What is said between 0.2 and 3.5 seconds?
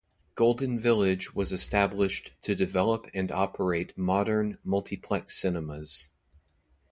Golden Village was established to develop and